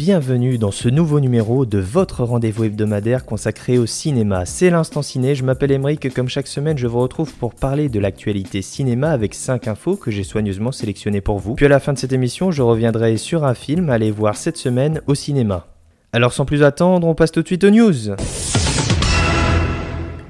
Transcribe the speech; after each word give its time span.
Bienvenue 0.00 0.56
dans 0.56 0.70
ce 0.70 0.88
nouveau 0.88 1.20
numéro 1.20 1.66
de 1.66 1.76
votre 1.76 2.24
rendez-vous 2.24 2.64
hebdomadaire 2.64 3.26
consacré 3.26 3.76
au 3.76 3.84
cinéma. 3.84 4.46
C'est 4.46 4.70
l'instant 4.70 5.02
ciné, 5.02 5.34
je 5.34 5.44
m'appelle 5.44 5.72
Emeric 5.72 6.14
comme 6.14 6.30
chaque 6.30 6.46
semaine 6.46 6.78
je 6.78 6.86
vous 6.86 7.00
retrouve 7.00 7.34
pour 7.34 7.54
parler 7.54 7.90
de 7.90 8.00
l'actualité 8.00 8.62
cinéma 8.62 9.10
avec 9.10 9.34
5 9.34 9.68
infos 9.68 9.96
que 9.96 10.10
j'ai 10.10 10.24
soigneusement 10.24 10.72
sélectionnées 10.72 11.20
pour 11.20 11.38
vous. 11.38 11.54
Puis 11.54 11.66
à 11.66 11.68
la 11.68 11.80
fin 11.80 11.92
de 11.92 11.98
cette 11.98 12.14
émission 12.14 12.50
je 12.50 12.62
reviendrai 12.62 13.18
sur 13.18 13.44
un 13.44 13.52
film 13.52 13.90
à 13.90 13.94
aller 13.94 14.10
voir 14.10 14.38
cette 14.38 14.56
semaine 14.56 15.02
au 15.06 15.14
cinéma. 15.14 15.66
Alors 16.14 16.32
sans 16.32 16.46
plus 16.46 16.62
attendre, 16.62 17.06
on 17.06 17.14
passe 17.14 17.30
tout 17.30 17.42
de 17.42 17.46
suite 17.46 17.64
aux 17.64 17.70
news. 17.70 18.14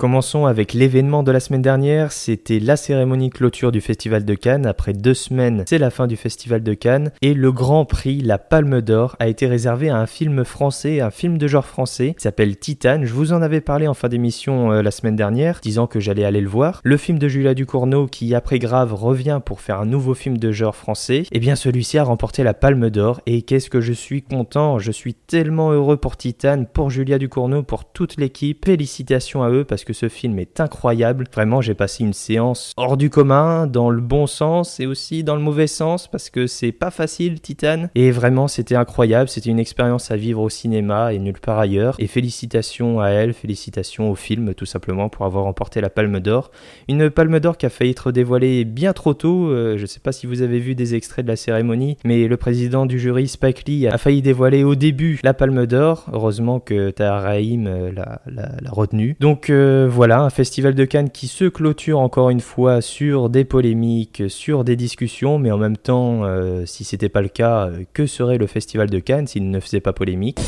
Commençons 0.00 0.46
avec 0.46 0.72
l'événement 0.72 1.22
de 1.22 1.30
la 1.30 1.40
semaine 1.40 1.60
dernière, 1.60 2.10
c'était 2.10 2.58
la 2.58 2.76
cérémonie 2.76 3.28
clôture 3.28 3.70
du 3.70 3.82
Festival 3.82 4.24
de 4.24 4.32
Cannes. 4.32 4.64
Après 4.64 4.94
deux 4.94 5.12
semaines, 5.12 5.64
c'est 5.68 5.76
la 5.76 5.90
fin 5.90 6.06
du 6.06 6.16
Festival 6.16 6.62
de 6.62 6.72
Cannes 6.72 7.12
et 7.20 7.34
le 7.34 7.52
grand 7.52 7.84
prix, 7.84 8.22
la 8.22 8.38
Palme 8.38 8.80
d'Or, 8.80 9.14
a 9.18 9.28
été 9.28 9.46
réservé 9.46 9.90
à 9.90 9.98
un 9.98 10.06
film 10.06 10.42
français, 10.46 11.02
un 11.02 11.10
film 11.10 11.36
de 11.36 11.46
genre 11.46 11.66
français, 11.66 12.14
qui 12.14 12.22
s'appelle 12.22 12.56
Titane. 12.56 13.04
Je 13.04 13.12
vous 13.12 13.34
en 13.34 13.42
avais 13.42 13.60
parlé 13.60 13.86
en 13.88 13.92
fin 13.92 14.08
d'émission 14.08 14.72
euh, 14.72 14.80
la 14.80 14.90
semaine 14.90 15.16
dernière, 15.16 15.60
disant 15.62 15.86
que 15.86 16.00
j'allais 16.00 16.24
aller 16.24 16.40
le 16.40 16.48
voir. 16.48 16.80
Le 16.82 16.96
film 16.96 17.18
de 17.18 17.28
Julia 17.28 17.52
Ducournau 17.52 18.06
qui, 18.06 18.34
après 18.34 18.58
Grave, 18.58 18.94
revient 18.94 19.42
pour 19.44 19.60
faire 19.60 19.80
un 19.80 19.86
nouveau 19.86 20.14
film 20.14 20.38
de 20.38 20.50
genre 20.50 20.76
français. 20.76 21.24
Eh 21.30 21.40
bien 21.40 21.56
celui-ci 21.56 21.98
a 21.98 22.04
remporté 22.04 22.42
la 22.42 22.54
Palme 22.54 22.88
d'Or 22.88 23.20
et 23.26 23.42
qu'est-ce 23.42 23.68
que 23.68 23.82
je 23.82 23.92
suis 23.92 24.22
content, 24.22 24.78
je 24.78 24.92
suis 24.92 25.12
tellement 25.12 25.72
heureux 25.72 25.98
pour 25.98 26.16
Titane, 26.16 26.64
pour 26.64 26.88
Julia 26.88 27.18
Ducournau, 27.18 27.62
pour 27.62 27.84
toute 27.84 28.16
l'équipe. 28.16 28.64
Félicitations 28.64 29.42
à 29.42 29.50
eux 29.50 29.64
parce 29.64 29.84
que 29.84 29.89
ce 29.92 30.08
film 30.08 30.38
est 30.38 30.60
incroyable. 30.60 31.26
Vraiment, 31.32 31.60
j'ai 31.60 31.74
passé 31.74 32.04
une 32.04 32.12
séance 32.12 32.72
hors 32.76 32.96
du 32.96 33.10
commun, 33.10 33.66
dans 33.66 33.90
le 33.90 34.00
bon 34.00 34.26
sens 34.26 34.80
et 34.80 34.86
aussi 34.86 35.24
dans 35.24 35.36
le 35.36 35.42
mauvais 35.42 35.66
sens, 35.66 36.08
parce 36.08 36.30
que 36.30 36.46
c'est 36.46 36.72
pas 36.72 36.90
facile, 36.90 37.40
Titan. 37.40 37.88
Et 37.94 38.10
vraiment, 38.10 38.48
c'était 38.48 38.76
incroyable. 38.76 39.28
C'était 39.28 39.50
une 39.50 39.58
expérience 39.58 40.10
à 40.10 40.16
vivre 40.16 40.42
au 40.42 40.48
cinéma 40.48 41.12
et 41.12 41.18
nulle 41.18 41.40
part 41.40 41.58
ailleurs. 41.58 41.96
Et 41.98 42.06
félicitations 42.06 43.00
à 43.00 43.08
elle, 43.08 43.32
félicitations 43.32 44.10
au 44.10 44.14
film, 44.14 44.54
tout 44.54 44.66
simplement, 44.66 45.08
pour 45.08 45.26
avoir 45.26 45.44
remporté 45.44 45.80
la 45.80 45.90
Palme 45.90 46.20
d'Or. 46.20 46.50
Une 46.88 47.10
Palme 47.10 47.40
d'Or 47.40 47.56
qui 47.56 47.66
a 47.66 47.70
failli 47.70 47.90
être 47.90 48.12
dévoilée 48.12 48.64
bien 48.64 48.92
trop 48.92 49.14
tôt. 49.14 49.48
Euh, 49.48 49.76
je 49.76 49.86
sais 49.86 50.00
pas 50.00 50.12
si 50.12 50.26
vous 50.26 50.42
avez 50.42 50.58
vu 50.58 50.74
des 50.74 50.94
extraits 50.94 51.24
de 51.24 51.30
la 51.30 51.36
cérémonie, 51.36 51.96
mais 52.04 52.28
le 52.28 52.36
président 52.36 52.86
du 52.86 52.98
jury, 52.98 53.28
Spike 53.28 53.66
Lee, 53.66 53.88
a 53.88 53.98
failli 53.98 54.22
dévoiler 54.22 54.64
au 54.64 54.74
début 54.74 55.20
la 55.22 55.34
Palme 55.34 55.66
d'Or. 55.66 56.06
Heureusement 56.12 56.60
que 56.60 56.90
Tahar 56.90 57.26
euh, 57.30 57.92
l'a 57.92 58.70
retenu. 58.70 59.16
Donc, 59.20 59.50
euh, 59.50 59.79
voilà, 59.86 60.22
un 60.22 60.30
festival 60.30 60.74
de 60.74 60.84
Cannes 60.84 61.10
qui 61.10 61.28
se 61.28 61.44
clôture 61.44 61.98
encore 62.00 62.30
une 62.30 62.40
fois 62.40 62.80
sur 62.80 63.28
des 63.28 63.44
polémiques, 63.44 64.24
sur 64.28 64.64
des 64.64 64.76
discussions, 64.76 65.38
mais 65.38 65.50
en 65.50 65.58
même 65.58 65.76
temps, 65.76 66.24
euh, 66.24 66.64
si 66.66 66.84
c'était 66.84 67.08
pas 67.08 67.22
le 67.22 67.28
cas, 67.28 67.66
euh, 67.66 67.84
que 67.92 68.06
serait 68.06 68.38
le 68.38 68.46
festival 68.46 68.90
de 68.90 68.98
Cannes 68.98 69.26
s'il 69.26 69.50
ne 69.50 69.60
faisait 69.60 69.80
pas 69.80 69.92
polémique? 69.92 70.40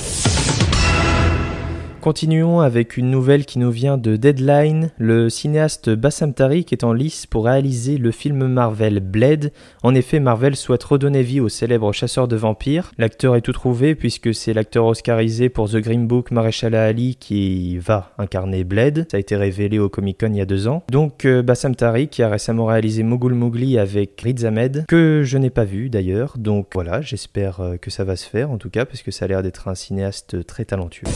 Continuons 2.03 2.59
avec 2.59 2.97
une 2.97 3.13
nouvelle 3.13 3.47
qui 3.47 3.61
nous 3.61 3.71
vient 3.71 3.97
de 3.97 4.17
Deadline. 4.17 4.91
Le 4.99 5.31
cinéaste 5.31 5.89
Bassam 5.89 6.35
Tariq 6.35 6.73
est 6.73 6.83
en 6.83 6.93
lice 6.93 7.27
pour 7.27 7.45
réaliser 7.45 7.97
le 7.97 8.11
film 8.11 8.49
Marvel 8.49 8.99
Blade. 8.99 9.53
En 9.85 9.95
effet, 9.95 10.19
Marvel 10.19 10.57
souhaite 10.57 10.83
redonner 10.83 11.23
vie 11.23 11.39
au 11.39 11.49
célèbre 11.49 11.93
chasseur 11.93 12.27
de 12.27 12.35
vampires. 12.35 12.91
L'acteur 12.99 13.37
est 13.37 13.41
tout 13.41 13.53
trouvé 13.53 13.95
puisque 13.95 14.35
c'est 14.35 14.53
l'acteur 14.53 14.87
oscarisé 14.87 15.49
pour 15.49 15.71
The 15.71 15.77
Green 15.77 16.09
Book 16.09 16.33
Maréchal 16.33 16.75
Ali 16.75 17.15
qui 17.15 17.79
va 17.79 18.11
incarner 18.19 18.65
Blade. 18.65 19.07
Ça 19.09 19.19
a 19.19 19.21
été 19.21 19.37
révélé 19.37 19.79
au 19.79 19.89
Comic 19.89 20.19
Con 20.19 20.33
il 20.33 20.39
y 20.39 20.41
a 20.41 20.45
deux 20.45 20.67
ans. 20.67 20.83
Donc 20.91 21.25
euh, 21.25 21.41
Bassam 21.45 21.77
Tariq 21.77 22.21
a 22.21 22.29
récemment 22.29 22.65
réalisé 22.65 23.05
Mogul 23.05 23.35
Mowgli 23.35 23.79
avec 23.79 24.21
Riz 24.21 24.45
Ahmed 24.45 24.87
que 24.89 25.23
je 25.25 25.39
n'ai 25.39 25.51
pas 25.51 25.65
vu 25.65 25.89
d'ailleurs. 25.89 26.35
Donc 26.37 26.67
voilà, 26.75 27.01
j'espère 27.01 27.61
euh, 27.61 27.77
que 27.77 27.93
ça 27.93 28.03
va 28.03 28.17
se 28.17 28.29
faire 28.29 28.51
en 28.51 28.59
tout 28.59 28.71
cas 28.71 28.87
parce 28.87 29.03
que 29.03 29.13
ça 29.13 29.27
a 29.27 29.29
l'air 29.29 29.45
d'être 29.45 29.69
un 29.69 29.77
cinéaste 29.77 30.45
très 30.45 30.65
talentueux. 30.65 31.07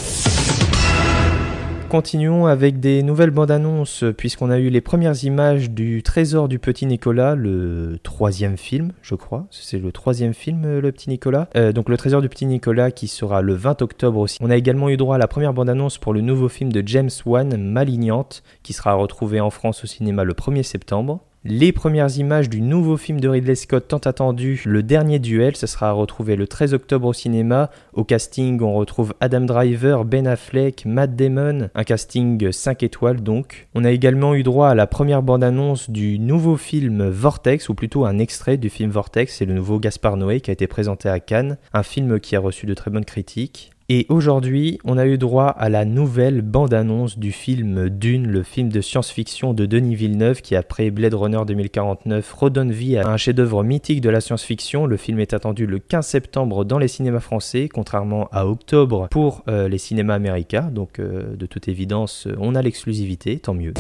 Continuons 1.88 2.47
avec 2.47 2.80
des 2.80 3.04
nouvelles 3.04 3.30
bandes 3.30 3.52
annonces, 3.52 4.02
puisqu'on 4.19 4.50
a 4.50 4.58
eu 4.58 4.70
les 4.70 4.80
premières 4.80 5.22
images 5.22 5.70
du 5.70 6.02
Trésor 6.02 6.48
du 6.48 6.58
Petit 6.58 6.84
Nicolas, 6.84 7.36
le 7.36 7.98
troisième 8.02 8.56
film, 8.56 8.91
je 9.02 9.14
crois. 9.14 9.47
C'est 9.52 9.78
le 9.78 9.92
troisième 9.92 10.34
film, 10.34 10.64
euh, 10.64 10.80
le 10.80 10.91
Petit 10.91 11.08
Nicolas. 11.08 11.48
Euh, 11.54 11.72
donc 11.72 11.88
le 11.88 11.97
Trésor 11.97 12.22
du 12.22 12.28
Petit 12.28 12.47
Nicolas 12.47 12.91
qui 12.91 13.06
sera 13.06 13.41
le 13.41 13.54
20 13.54 13.82
octobre 13.82 14.19
aussi. 14.19 14.38
On 14.41 14.50
a 14.50 14.56
également 14.56 14.88
eu 14.88 14.97
droit 14.97 15.14
à 15.14 15.19
la 15.19 15.28
première 15.28 15.54
bande 15.54 15.70
annonce 15.70 15.97
pour 15.98 16.12
le 16.12 16.22
nouveau 16.22 16.48
film 16.48 16.72
de 16.72 16.82
James 16.84 17.10
Wan, 17.24 17.56
Malignante, 17.56 18.42
qui 18.64 18.72
sera 18.72 18.94
retrouvé 18.94 19.41
en 19.41 19.50
France 19.50 19.84
au 19.84 19.86
cinéma 19.86 20.24
le 20.24 20.34
1er 20.34 20.64
septembre. 20.64 21.20
Les 21.49 21.71
premières 21.71 22.19
images 22.19 22.51
du 22.51 22.61
nouveau 22.61 22.97
film 22.97 23.21
de 23.21 23.29
Ridley 23.29 23.55
Scott 23.55 23.87
tant 23.87 23.99
attendu, 23.99 24.61
Le 24.67 24.83
Dernier 24.83 25.21
Duel, 25.21 25.55
ce 25.55 25.69
sera 25.69 25.93
retrouvé 25.93 26.34
le 26.34 26.49
13 26.49 26.75
octobre 26.75 27.07
au 27.07 27.12
cinéma. 27.12 27.71
Au 27.93 28.03
casting, 28.03 28.61
on 28.62 28.75
retrouve 28.75 29.15
Adam 29.21 29.43
Driver, 29.43 30.05
Ben 30.05 30.27
Affleck, 30.27 30.84
Matt 30.87 31.15
Damon, 31.15 31.69
un 31.73 31.84
casting 31.84 32.51
5 32.51 32.83
étoiles 32.83 33.23
donc. 33.23 33.69
On 33.77 33.84
a 33.84 33.93
également 33.93 34.34
eu 34.34 34.43
droit 34.43 34.71
à 34.71 34.75
la 34.75 34.89
première 34.89 35.23
bande-annonce 35.23 35.89
du 35.89 36.19
nouveau 36.19 36.57
film 36.57 37.09
Vortex, 37.09 37.69
ou 37.69 37.75
plutôt 37.75 38.07
un 38.07 38.19
extrait 38.19 38.57
du 38.57 38.69
film 38.69 38.91
Vortex, 38.91 39.37
c'est 39.37 39.47
le 39.47 39.55
nouveau 39.55 39.78
Gaspar 39.78 40.17
Noé 40.17 40.41
qui 40.41 40.51
a 40.51 40.53
été 40.53 40.67
présenté 40.67 41.09
à 41.09 41.21
Cannes, 41.21 41.59
un 41.73 41.84
film 41.84 42.19
qui 42.19 42.34
a 42.34 42.41
reçu 42.41 42.67
de 42.67 42.75
très 42.75 42.91
bonnes 42.91 43.05
critiques. 43.05 43.71
Et 43.88 44.04
aujourd'hui, 44.08 44.80
on 44.84 44.98
a 44.98 45.06
eu 45.06 45.16
droit 45.16 45.47
à 45.47 45.69
la 45.69 45.84
nouvelle 45.84 46.42
bande-annonce 46.42 47.20
du 47.20 47.30
film 47.30 47.88
Dune, 47.88 48.26
le 48.26 48.42
film 48.42 48.69
de 48.69 48.80
science-fiction 48.80 49.54
de 49.54 49.64
Denis 49.64 49.94
Villeneuve 49.94 50.42
qui, 50.42 50.56
après 50.56 50.91
Blade 50.91 51.14
Runner 51.14 51.42
2049, 51.47 52.32
redonne 52.32 52.72
vie 52.72 52.97
à 52.97 53.06
un 53.06 53.16
chef-d'œuvre 53.16 53.62
mythique 53.62 54.00
de 54.00 54.10
la 54.10 54.20
science-fiction. 54.20 54.86
Le 54.86 54.97
film 54.97 55.20
est 55.20 55.34
attendu 55.34 55.66
le 55.66 55.78
15 55.78 56.04
septembre 56.04 56.64
dans 56.64 56.78
les 56.78 56.88
cinémas 56.88 57.20
français, 57.20 57.69
contrairement 57.72 58.28
à 58.32 58.48
octobre 58.48 59.06
pour 59.08 59.44
euh, 59.47 59.69
les 59.69 59.78
cinémas 59.78 60.14
américains. 60.14 60.68
Donc, 60.72 60.98
euh, 60.98 61.36
de 61.36 61.47
toute 61.47 61.68
évidence, 61.68 62.26
on 62.41 62.56
a 62.56 62.62
l'exclusivité, 62.62 63.38
tant 63.38 63.54
mieux. 63.54 63.74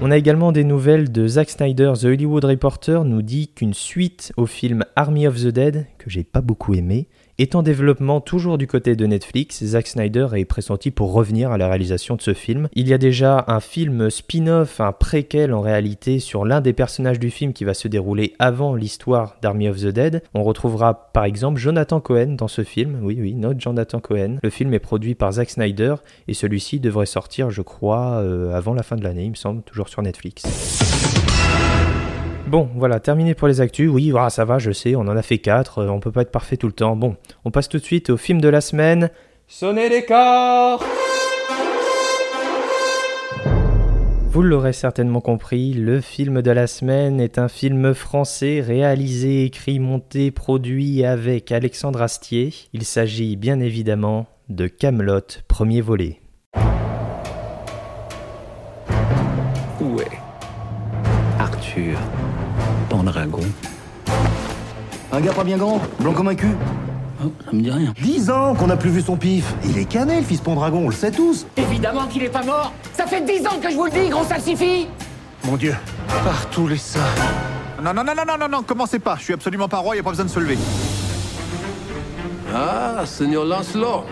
On 0.00 0.10
a 0.10 0.16
également 0.16 0.52
des 0.52 0.64
nouvelles 0.64 1.12
de 1.12 1.26
Zack 1.26 1.50
Snyder. 1.50 1.92
The 2.00 2.04
Hollywood 2.04 2.44
Reporter 2.44 3.04
nous 3.04 3.20
dit 3.20 3.48
qu'une 3.48 3.74
suite 3.74 4.32
au 4.38 4.46
film 4.46 4.84
Army 4.94 5.26
of 5.26 5.36
the 5.36 5.48
Dead, 5.48 5.86
que 5.98 6.08
j'ai 6.08 6.24
pas 6.24 6.40
beaucoup 6.40 6.74
aimé, 6.74 7.08
est 7.38 7.54
en 7.54 7.62
développement 7.62 8.20
toujours 8.20 8.58
du 8.58 8.66
côté 8.66 8.96
de 8.96 9.06
Netflix, 9.06 9.64
Zack 9.64 9.86
Snyder 9.86 10.28
est 10.34 10.44
pressenti 10.44 10.90
pour 10.90 11.12
revenir 11.12 11.50
à 11.50 11.58
la 11.58 11.68
réalisation 11.68 12.16
de 12.16 12.22
ce 12.22 12.34
film. 12.34 12.68
Il 12.72 12.88
y 12.88 12.94
a 12.94 12.98
déjà 12.98 13.44
un 13.48 13.60
film 13.60 14.10
spin-off, 14.10 14.80
un 14.80 14.92
préquel 14.92 15.52
en 15.52 15.60
réalité, 15.60 16.18
sur 16.18 16.44
l'un 16.44 16.60
des 16.60 16.72
personnages 16.72 17.18
du 17.18 17.30
film 17.30 17.52
qui 17.52 17.64
va 17.64 17.74
se 17.74 17.88
dérouler 17.88 18.34
avant 18.38 18.74
l'histoire 18.74 19.36
d'Army 19.42 19.68
of 19.68 19.80
the 19.80 19.88
Dead. 19.88 20.22
On 20.34 20.44
retrouvera 20.44 21.10
par 21.12 21.24
exemple 21.24 21.60
Jonathan 21.60 22.00
Cohen 22.00 22.36
dans 22.38 22.48
ce 22.48 22.64
film, 22.64 23.00
oui 23.02 23.18
oui, 23.20 23.34
notre 23.34 23.60
Jonathan 23.60 24.00
Cohen. 24.00 24.38
Le 24.42 24.50
film 24.50 24.72
est 24.74 24.78
produit 24.78 25.14
par 25.14 25.32
Zack 25.32 25.50
Snyder 25.50 25.96
et 26.28 26.34
celui-ci 26.34 26.80
devrait 26.80 27.06
sortir 27.06 27.50
je 27.50 27.62
crois 27.62 28.20
euh, 28.22 28.54
avant 28.54 28.74
la 28.74 28.82
fin 28.82 28.96
de 28.96 29.04
l'année, 29.04 29.24
il 29.24 29.30
me 29.30 29.34
semble, 29.34 29.62
toujours 29.62 29.88
sur 29.88 30.02
Netflix. 30.02 30.44
Bon, 32.48 32.68
voilà, 32.76 33.00
terminé 33.00 33.34
pour 33.34 33.48
les 33.48 33.60
actus. 33.60 33.90
Oui, 33.90 34.10
voilà, 34.10 34.30
ça 34.30 34.44
va, 34.44 34.58
je 34.58 34.70
sais, 34.70 34.94
on 34.94 35.00
en 35.00 35.16
a 35.16 35.22
fait 35.22 35.38
4, 35.38 35.78
euh, 35.78 35.88
on 35.88 35.98
peut 35.98 36.12
pas 36.12 36.22
être 36.22 36.30
parfait 36.30 36.56
tout 36.56 36.68
le 36.68 36.72
temps. 36.72 36.94
Bon, 36.94 37.16
on 37.44 37.50
passe 37.50 37.68
tout 37.68 37.78
de 37.78 37.82
suite 37.82 38.08
au 38.08 38.16
film 38.16 38.40
de 38.40 38.48
la 38.48 38.60
semaine. 38.60 39.10
Sonnez 39.48 39.88
les 39.88 40.04
corps 40.04 40.84
Vous 44.30 44.42
l'aurez 44.42 44.72
certainement 44.72 45.20
compris, 45.20 45.72
le 45.72 46.00
film 46.00 46.40
de 46.40 46.50
la 46.52 46.68
semaine 46.68 47.20
est 47.20 47.38
un 47.38 47.48
film 47.48 47.94
français 47.94 48.60
réalisé, 48.60 49.44
écrit, 49.44 49.80
monté, 49.80 50.30
produit 50.30 51.04
avec 51.04 51.50
Alexandre 51.50 52.00
Astier. 52.00 52.54
Il 52.72 52.84
s'agit 52.84 53.34
bien 53.34 53.58
évidemment 53.58 54.26
de 54.48 54.68
Camelot, 54.68 55.42
premier 55.48 55.80
volet. 55.80 56.20
Pendragon 63.06 63.40
Un 65.12 65.20
gars 65.20 65.32
pas 65.32 65.44
bien 65.44 65.56
grand, 65.56 65.80
blanc 66.00 66.12
comme 66.12 66.26
un 66.26 66.34
cul. 66.34 66.56
Oh, 67.24 67.30
ça 67.44 67.52
me 67.52 67.62
dit 67.62 67.70
rien. 67.70 67.94
Dix 68.02 68.30
ans 68.30 68.56
qu'on 68.56 68.66
n'a 68.66 68.76
plus 68.76 68.90
vu 68.90 69.00
son 69.00 69.16
pif. 69.16 69.54
Il 69.64 69.78
est 69.78 69.84
cané, 69.84 70.16
le 70.16 70.24
fils 70.24 70.40
Pendragon, 70.40 70.80
on 70.86 70.88
le 70.88 70.94
sait 70.94 71.12
tous. 71.12 71.46
Évidemment 71.56 72.06
qu'il 72.08 72.24
est 72.24 72.28
pas 72.28 72.42
mort 72.42 72.72
Ça 72.94 73.06
fait 73.06 73.20
dix 73.20 73.46
ans 73.46 73.60
que 73.62 73.70
je 73.70 73.76
vous 73.76 73.84
le 73.84 73.92
dis, 73.92 74.08
gros 74.08 74.24
salsifis 74.24 74.88
Mon 75.44 75.56
Dieu. 75.56 75.76
Par 76.08 76.50
tous 76.50 76.66
les 76.66 76.78
saints. 76.78 76.98
Non, 77.80 77.94
non, 77.94 78.02
non, 78.02 78.12
non, 78.16 78.24
non, 78.26 78.38
non, 78.40 78.48
non, 78.48 78.62
commencez 78.64 78.98
pas. 78.98 79.14
Je 79.18 79.22
suis 79.22 79.34
absolument 79.34 79.68
pas 79.68 79.78
roi, 79.78 79.94
y 79.94 80.00
a 80.00 80.02
pas 80.02 80.10
besoin 80.10 80.24
de 80.24 80.30
se 80.30 80.40
lever. 80.40 80.58
Ah, 82.52 83.06
Seigneur 83.06 83.44
Lancelot. 83.44 84.04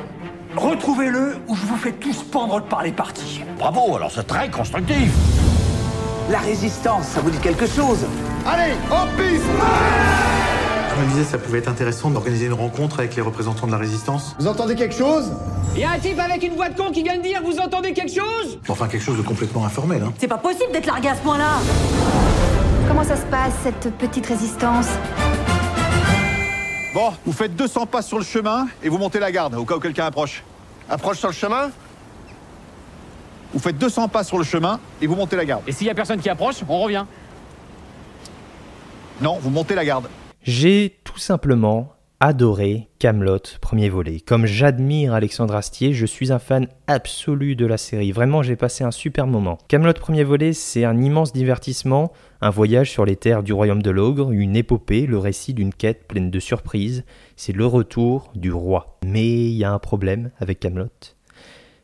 Retrouvez-le 0.54 1.38
ou 1.48 1.56
je 1.56 1.66
vous 1.66 1.76
fais 1.76 1.92
tous 1.92 2.22
pendre 2.22 2.62
par 2.62 2.84
les 2.84 2.92
parties. 2.92 3.42
Bravo, 3.58 3.96
alors 3.96 4.12
c'est 4.12 4.26
très 4.26 4.48
constructif. 4.48 5.12
La 6.30 6.38
résistance, 6.38 7.06
ça 7.08 7.20
vous 7.20 7.30
dit 7.30 7.38
quelque 7.38 7.66
chose? 7.66 8.06
Allez, 8.46 8.72
en 8.90 9.06
piste 9.16 9.44
Je 10.90 11.02
me 11.02 11.08
disais, 11.10 11.24
ça 11.24 11.38
pouvait 11.38 11.58
être 11.58 11.68
intéressant 11.68 12.10
d'organiser 12.10 12.46
une 12.46 12.52
rencontre 12.52 12.98
avec 12.98 13.16
les 13.16 13.22
représentants 13.22 13.66
de 13.66 13.72
la 13.72 13.78
résistance. 13.78 14.36
Vous 14.38 14.46
entendez 14.46 14.74
quelque 14.74 14.94
chose? 14.94 15.32
Il 15.74 15.80
y 15.80 15.84
a 15.84 15.92
un 15.92 15.98
type 15.98 16.18
avec 16.18 16.42
une 16.42 16.54
voix 16.54 16.68
de 16.68 16.76
con 16.76 16.90
qui 16.92 17.02
vient 17.02 17.16
de 17.16 17.22
dire 17.22 17.40
Vous 17.44 17.58
entendez 17.58 17.92
quelque 17.92 18.12
chose? 18.12 18.58
Enfin, 18.68 18.86
quelque 18.86 19.02
chose 19.02 19.16
de 19.16 19.22
complètement 19.22 19.64
informel, 19.64 20.02
hein. 20.02 20.12
C'est 20.18 20.28
pas 20.28 20.38
possible 20.38 20.72
d'être 20.72 20.86
largué 20.86 21.08
à 21.08 21.14
ce 21.14 21.20
point-là 21.22 21.58
Comment 22.86 23.02
ça 23.04 23.16
se 23.16 23.26
passe, 23.26 23.54
cette 23.62 23.96
petite 23.96 24.26
résistance? 24.26 24.88
Bon, 26.92 27.12
vous 27.24 27.32
faites 27.32 27.56
200 27.56 27.86
pas 27.86 28.02
sur 28.02 28.18
le 28.18 28.24
chemin 28.24 28.68
et 28.82 28.88
vous 28.88 28.98
montez 28.98 29.18
la 29.18 29.32
garde 29.32 29.54
au 29.54 29.64
cas 29.64 29.74
où 29.76 29.80
quelqu'un 29.80 30.04
approche. 30.04 30.44
Approche 30.88 31.18
sur 31.18 31.28
le 31.28 31.34
chemin? 31.34 31.70
Vous 33.52 33.58
faites 33.58 33.78
200 33.78 34.08
pas 34.08 34.22
sur 34.22 34.36
le 34.36 34.44
chemin 34.44 34.78
et 35.00 35.06
vous 35.06 35.16
montez 35.16 35.34
la 35.34 35.44
garde. 35.44 35.62
Et 35.66 35.72
s'il 35.72 35.86
y 35.86 35.90
a 35.90 35.94
personne 35.94 36.20
qui 36.20 36.28
approche, 36.28 36.56
on 36.68 36.80
revient. 36.80 37.04
Non, 39.20 39.38
vous 39.40 39.50
montez 39.50 39.76
la 39.76 39.84
garde. 39.84 40.08
J'ai 40.42 40.98
tout 41.04 41.18
simplement 41.18 41.92
adoré 42.18 42.88
Camelot 42.98 43.38
premier 43.60 43.88
volet. 43.88 44.18
Comme 44.18 44.44
j'admire 44.44 45.14
Alexandre 45.14 45.54
Astier, 45.54 45.92
je 45.92 46.04
suis 46.04 46.32
un 46.32 46.40
fan 46.40 46.66
absolu 46.88 47.54
de 47.54 47.64
la 47.64 47.76
série. 47.76 48.10
Vraiment, 48.10 48.42
j'ai 48.42 48.56
passé 48.56 48.82
un 48.82 48.90
super 48.90 49.28
moment. 49.28 49.58
Camelot 49.68 49.92
premier 49.92 50.24
volet, 50.24 50.52
c'est 50.52 50.84
un 50.84 51.00
immense 51.00 51.32
divertissement, 51.32 52.12
un 52.40 52.50
voyage 52.50 52.90
sur 52.90 53.04
les 53.04 53.14
terres 53.14 53.44
du 53.44 53.52
royaume 53.52 53.82
de 53.82 53.90
l'ogre, 53.90 54.32
une 54.32 54.56
épopée, 54.56 55.06
le 55.06 55.18
récit 55.18 55.54
d'une 55.54 55.72
quête 55.72 56.08
pleine 56.08 56.32
de 56.32 56.40
surprises. 56.40 57.04
C'est 57.36 57.52
le 57.52 57.66
retour 57.66 58.32
du 58.34 58.50
roi. 58.50 58.98
Mais 59.04 59.28
il 59.28 59.56
y 59.56 59.64
a 59.64 59.72
un 59.72 59.78
problème 59.78 60.30
avec 60.40 60.58
Camelot, 60.58 60.88